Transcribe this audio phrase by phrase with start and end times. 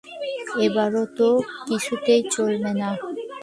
[0.65, 1.29] এবারে তা
[1.67, 2.89] কিছুতেই চলবে না।